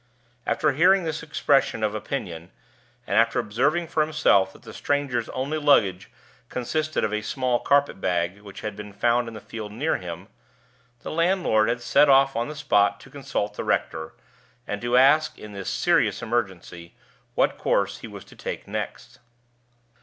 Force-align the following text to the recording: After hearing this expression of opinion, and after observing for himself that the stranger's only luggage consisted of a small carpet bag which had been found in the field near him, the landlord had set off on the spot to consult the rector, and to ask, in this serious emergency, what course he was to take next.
After 0.47 0.71
hearing 0.71 1.03
this 1.03 1.21
expression 1.21 1.83
of 1.83 1.93
opinion, 1.93 2.49
and 3.05 3.17
after 3.19 3.37
observing 3.37 3.85
for 3.85 4.01
himself 4.01 4.51
that 4.51 4.63
the 4.63 4.73
stranger's 4.73 5.29
only 5.29 5.59
luggage 5.59 6.09
consisted 6.49 7.03
of 7.03 7.13
a 7.13 7.21
small 7.21 7.59
carpet 7.59 8.01
bag 8.01 8.39
which 8.41 8.61
had 8.61 8.75
been 8.75 8.93
found 8.93 9.27
in 9.27 9.35
the 9.35 9.39
field 9.39 9.71
near 9.71 9.97
him, 9.97 10.27
the 11.01 11.11
landlord 11.11 11.69
had 11.69 11.81
set 11.83 12.09
off 12.09 12.35
on 12.35 12.47
the 12.49 12.55
spot 12.55 12.99
to 13.01 13.11
consult 13.11 13.53
the 13.53 13.63
rector, 13.63 14.13
and 14.65 14.81
to 14.81 14.97
ask, 14.97 15.37
in 15.37 15.53
this 15.53 15.69
serious 15.69 16.23
emergency, 16.23 16.95
what 17.35 17.59
course 17.59 17.99
he 17.99 18.07
was 18.07 18.25
to 18.25 18.35
take 18.35 18.67
next. 18.67 19.19